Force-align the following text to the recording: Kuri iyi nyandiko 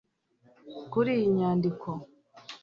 Kuri 0.91 1.09
iyi 1.15 1.27
nyandiko 1.37 1.89